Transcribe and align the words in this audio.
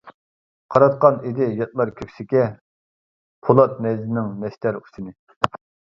قاراتقان 0.75 1.17
ئىدى 1.31 1.49
ياتلار 1.59 1.91
كۆكسىگە، 1.99 2.45
پولات 3.49 3.77
نەيزىنىڭ 3.87 4.33
نەشتەر 4.45 4.81
ئۇچىنى. 4.81 5.19